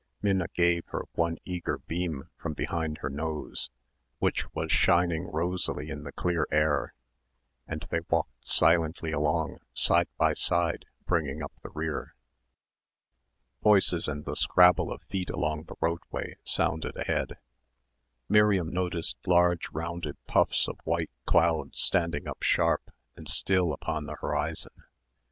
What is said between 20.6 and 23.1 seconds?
of white cloud standing up sharp